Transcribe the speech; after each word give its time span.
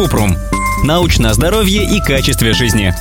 Купрум. 0.00 0.34
Научное 0.82 1.34
здоровье 1.34 1.84
и 1.84 2.00
качестве 2.00 2.54
жизни. 2.54 2.94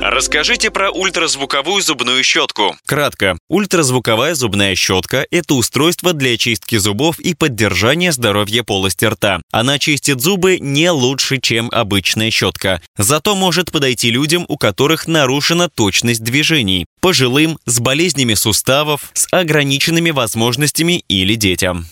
Расскажите 0.00 0.70
про 0.70 0.90
ультразвуковую 0.90 1.82
зубную 1.82 2.24
щетку. 2.24 2.74
Кратко. 2.86 3.36
Ультразвуковая 3.50 4.34
зубная 4.34 4.74
щетка– 4.74 5.26
это 5.30 5.52
устройство 5.52 6.14
для 6.14 6.30
очистки 6.30 6.76
зубов 6.76 7.18
и 7.18 7.34
поддержания 7.34 8.10
здоровья 8.10 8.62
полости 8.62 9.04
рта. 9.04 9.42
Она 9.52 9.78
чистит 9.78 10.22
зубы 10.22 10.58
не 10.58 10.90
лучше, 10.90 11.36
чем 11.42 11.68
обычная 11.70 12.30
щетка. 12.30 12.80
Зато 12.96 13.34
может 13.34 13.70
подойти 13.70 14.10
людям, 14.10 14.46
у 14.48 14.56
которых 14.56 15.06
нарушена 15.06 15.68
точность 15.68 16.24
движений, 16.24 16.86
пожилым, 17.02 17.58
с 17.66 17.80
болезнями 17.80 18.32
суставов, 18.32 19.10
с 19.12 19.26
ограниченными 19.30 20.08
возможностями 20.08 21.04
или 21.06 21.34
детям. 21.34 21.86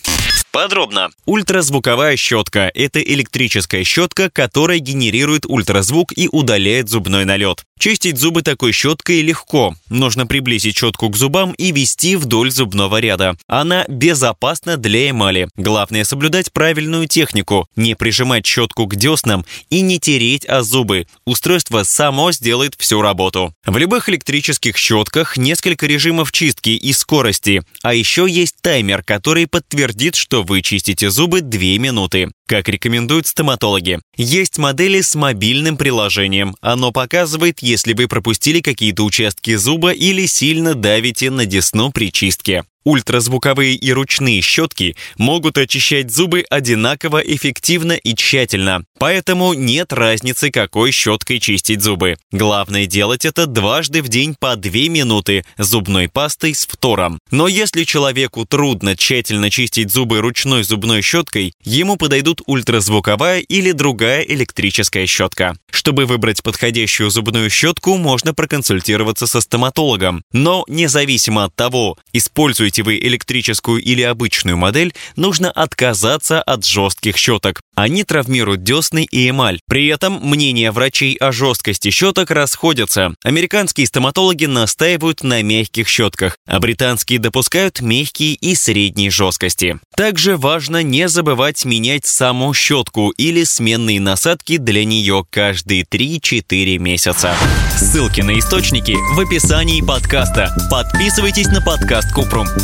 Подробно. 0.55 1.09
Ультразвуковая 1.25 2.15
щетка– 2.15 2.71
это 2.73 3.01
электрическая 3.01 3.83
щетка, 3.83 4.29
которая 4.29 4.79
генерирует 4.79 5.45
ультразвук 5.45 6.13
и 6.15 6.29
удаляет 6.31 6.87
зубной 6.87 7.25
налет. 7.25 7.65
Чистить 7.77 8.17
зубы 8.17 8.41
такой 8.41 8.71
щеткой 8.71 9.19
легко. 9.19 9.75
Нужно 9.89 10.25
приблизить 10.25 10.77
щетку 10.77 11.09
к 11.09 11.17
зубам 11.17 11.51
и 11.51 11.73
вести 11.73 12.15
вдоль 12.15 12.51
зубного 12.51 13.01
ряда. 13.01 13.35
Она 13.47 13.83
безопасна 13.89 14.77
для 14.77 15.09
эмали. 15.09 15.49
Главное 15.57 16.05
соблюдать 16.05 16.53
правильную 16.53 17.07
технику, 17.07 17.67
не 17.75 17.93
прижимать 17.95 18.45
щетку 18.45 18.85
к 18.87 18.95
деснам 18.95 19.45
и 19.69 19.81
не 19.81 19.99
тереть 19.99 20.45
о 20.45 20.63
зубы. 20.63 21.05
Устройство 21.25 21.83
само 21.83 22.31
сделает 22.31 22.75
всю 22.77 23.01
работу. 23.01 23.53
В 23.65 23.77
любых 23.77 24.07
электрических 24.07 24.77
щетках 24.77 25.35
несколько 25.35 25.85
режимов 25.85 26.31
чистки 26.31 26.69
и 26.69 26.93
скорости, 26.93 27.61
а 27.83 27.93
еще 27.93 28.25
есть 28.29 28.55
таймер, 28.61 29.03
который 29.03 29.47
подтвердит, 29.47 30.15
что 30.15 30.44
вы 30.45 30.61
чистите 30.61 31.09
зубы 31.09 31.41
2 31.41 31.59
минуты 31.79 32.29
как 32.47 32.69
рекомендуют 32.69 33.27
стоматологи. 33.27 33.99
Есть 34.15 34.57
модели 34.57 35.01
с 35.01 35.15
мобильным 35.15 35.77
приложением. 35.77 36.55
Оно 36.61 36.91
показывает, 36.91 37.59
если 37.61 37.93
вы 37.93 38.07
пропустили 38.07 38.61
какие-то 38.61 39.03
участки 39.03 39.55
зуба 39.55 39.91
или 39.91 40.25
сильно 40.25 40.75
давите 40.75 41.31
на 41.31 41.45
десну 41.45 41.91
при 41.91 42.11
чистке. 42.11 42.63
Ультразвуковые 42.85 43.73
и 43.73 43.91
ручные 43.91 44.41
щетки 44.41 44.95
могут 45.17 45.57
очищать 45.57 46.11
зубы 46.11 46.45
одинаково 46.47 47.17
эффективно 47.17 47.93
и 47.93 48.13
тщательно, 48.13 48.83
поэтому 48.99 49.53
нет 49.53 49.91
разницы, 49.91 50.51
какой 50.51 50.91
щеткой 50.91 51.39
чистить 51.39 51.81
зубы. 51.81 52.17
Главное 52.31 52.85
делать 52.85 53.25
это 53.25 53.47
дважды 53.47 54.03
в 54.03 54.07
день 54.07 54.35
по 54.39 54.55
2 54.55 54.71
минуты 54.89 55.45
зубной 55.57 56.09
пастой 56.09 56.53
с 56.53 56.67
фтором. 56.67 57.17
Но 57.31 57.47
если 57.47 57.85
человеку 57.85 58.45
трудно 58.45 58.95
тщательно 58.95 59.49
чистить 59.49 59.89
зубы 59.89 60.21
ручной 60.21 60.63
зубной 60.63 61.01
щеткой, 61.01 61.53
ему 61.63 61.97
подойдут 61.97 62.41
ультразвуковая 62.45 63.39
или 63.39 63.71
другая 63.71 64.21
электрическая 64.21 65.07
щетка. 65.07 65.55
Чтобы 65.71 66.05
выбрать 66.05 66.43
подходящую 66.43 67.09
зубную 67.09 67.49
щетку, 67.49 67.97
можно 67.97 68.35
проконсультироваться 68.35 69.25
со 69.25 69.41
стоматологом. 69.41 70.23
Но 70.31 70.63
независимо 70.67 71.45
от 71.45 71.55
того, 71.55 71.97
используете 72.13 72.74
вы 72.81 72.97
электрическую 72.97 73.81
или 73.81 74.01
обычную 74.01 74.57
модель, 74.57 74.93
нужно 75.15 75.51
отказаться 75.51 76.41
от 76.41 76.65
жестких 76.65 77.17
щеток. 77.17 77.61
Они 77.75 78.03
травмируют 78.03 78.63
десны 78.63 79.05
и 79.09 79.29
эмаль. 79.29 79.59
При 79.67 79.87
этом 79.87 80.19
мнения 80.21 80.71
врачей 80.71 81.15
о 81.15 81.31
жесткости 81.31 81.91
щеток 81.91 82.31
расходятся. 82.31 83.13
Американские 83.23 83.87
стоматологи 83.87 84.45
настаивают 84.45 85.23
на 85.23 85.41
мягких 85.41 85.87
щетках, 85.87 86.37
а 86.47 86.59
британские 86.59 87.19
допускают 87.19 87.81
мягкие 87.81 88.33
и 88.35 88.55
средней 88.55 89.09
жесткости. 89.09 89.79
Также 89.95 90.37
важно 90.37 90.83
не 90.83 91.09
забывать 91.09 91.65
менять 91.65 92.05
саму 92.05 92.53
щетку 92.53 93.09
или 93.11 93.43
сменные 93.43 93.99
насадки 93.99 94.57
для 94.57 94.85
нее 94.85 95.25
каждые 95.29 95.83
3-4 95.83 96.77
месяца. 96.77 97.35
Ссылки 97.77 98.21
на 98.21 98.39
источники 98.39 98.95
в 99.15 99.19
описании 99.19 99.81
подкаста. 99.81 100.55
Подписывайтесь 100.71 101.47
на 101.47 101.61
подкаст 101.61 102.13
Купрум, 102.13 102.47